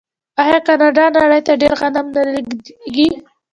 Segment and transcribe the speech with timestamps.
[0.41, 3.09] آیا کاناډا نړۍ ته ډیر غنم نه لیږي؟